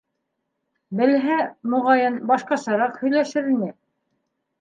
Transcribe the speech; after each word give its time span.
Белһә, 0.99 1.35
моғайын, 1.73 2.17
башҡасараҡ 2.31 2.97
һөйләшер 3.03 3.51
ине. 3.53 3.69